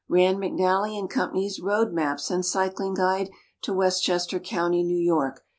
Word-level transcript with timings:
Rand, 0.09 0.39
McNally 0.39 1.07
& 1.09 1.09
Co.'s 1.11 1.59
Road 1.59 1.93
Maps 1.93 2.31
and 2.31 2.43
Cycling 2.43 2.95
Guide 2.95 3.29
to 3.61 3.71
Westchester 3.71 4.39
County, 4.39 4.81
New 4.81 4.97
York. 4.97 5.43